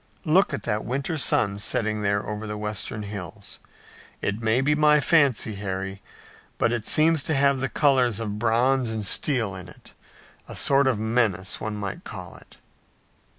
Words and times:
Look 0.25 0.51
at 0.51 0.63
that 0.63 0.83
winter 0.83 1.15
sun 1.15 1.59
setting 1.59 2.01
there 2.01 2.25
over 2.27 2.47
the 2.47 2.57
western 2.57 3.03
hills. 3.03 3.59
It 4.19 4.41
may 4.41 4.59
be 4.59 4.73
my 4.73 4.99
fancy, 4.99 5.53
Harry, 5.53 6.01
but 6.57 6.71
it 6.73 6.87
seems 6.87 7.21
to 7.21 7.35
have 7.35 7.59
the 7.59 7.69
colors 7.69 8.19
of 8.19 8.39
bronze 8.39 8.89
and 8.89 9.05
steel 9.05 9.53
in 9.53 9.69
it, 9.69 9.93
a 10.47 10.55
sort 10.55 10.87
of 10.87 10.97
menace, 10.97 11.61
one 11.61 11.75
might 11.75 12.03
call 12.03 12.35
it." 12.37 12.57